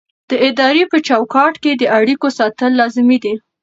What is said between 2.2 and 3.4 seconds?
ساتل لازمي دي.